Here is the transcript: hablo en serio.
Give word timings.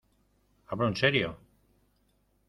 hablo 0.69 0.87
en 0.87 0.95
serio. 0.95 1.37